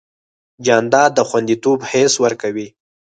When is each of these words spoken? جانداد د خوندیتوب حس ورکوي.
جانداد 0.65 1.11
د 1.15 1.19
خوندیتوب 1.29 1.79
حس 1.89 2.13
ورکوي. 2.23 2.67